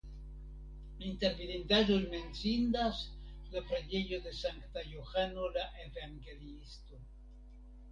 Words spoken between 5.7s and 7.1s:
Evangeliisto.